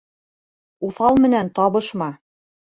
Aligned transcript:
Уҫал 0.87 1.21
менән 1.27 1.53
табышма 1.61 2.11